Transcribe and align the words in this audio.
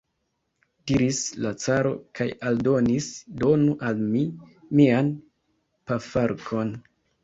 diris 0.91 1.19
la 1.45 1.51
caro 1.65 1.91
kaj 2.21 2.27
aldonis: 2.53 3.11
donu 3.45 3.79
al 3.93 4.05
mi 4.11 4.27
mian 4.77 5.17
pafarkon. 5.93 6.79